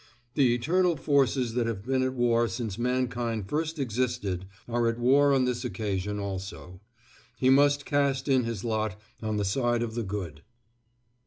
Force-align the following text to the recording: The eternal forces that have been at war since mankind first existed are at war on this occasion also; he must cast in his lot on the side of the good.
The 0.33 0.55
eternal 0.55 0.97
forces 0.97 1.53
that 1.53 1.67
have 1.67 1.85
been 1.85 2.01
at 2.01 2.15
war 2.15 2.47
since 2.47 2.79
mankind 2.79 3.47
first 3.47 3.77
existed 3.77 4.47
are 4.67 4.87
at 4.87 4.97
war 4.97 5.31
on 5.31 5.45
this 5.45 5.63
occasion 5.63 6.17
also; 6.17 6.81
he 7.37 7.51
must 7.51 7.85
cast 7.85 8.27
in 8.27 8.43
his 8.43 8.63
lot 8.63 8.99
on 9.21 9.37
the 9.37 9.45
side 9.45 9.83
of 9.83 9.93
the 9.93 10.01
good. 10.01 10.41